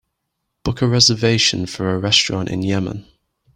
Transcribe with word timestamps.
Book 0.63 0.81
a 0.81 0.87
reservation 0.87 1.67
for 1.67 1.91
a 1.93 1.99
restaurant 1.99 2.49
in 2.49 2.63
Yemen 2.63 3.05